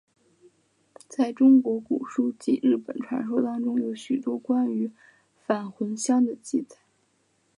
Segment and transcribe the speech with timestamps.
[1.07, 4.89] 在中国古书及日本传说当中有许多关于
[5.45, 6.77] 返魂香的记载。